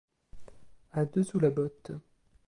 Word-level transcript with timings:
À 0.93 1.05
deux 1.05 1.21
sous 1.21 1.37
la 1.37 1.51
botte! 1.51 1.91